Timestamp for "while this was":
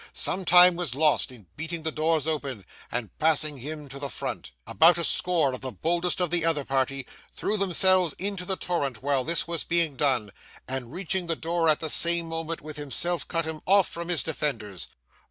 9.03-9.63